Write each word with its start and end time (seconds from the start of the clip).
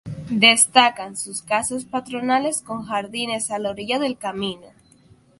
Destacan 0.31 1.15
sus 1.15 1.43
casas 1.43 1.85
patronales 1.85 2.63
con 2.63 2.81
jardines 2.87 3.51
a 3.51 3.59
la 3.59 3.69
orilla 3.69 3.99
del 3.99 4.17
camino. 4.17 4.65